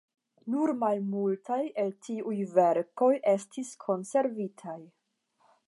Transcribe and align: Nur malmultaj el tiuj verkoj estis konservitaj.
Nur 0.53 0.71
malmultaj 0.83 1.59
el 1.83 1.93
tiuj 2.07 2.37
verkoj 2.55 3.11
estis 3.35 3.73
konservitaj. 3.85 4.79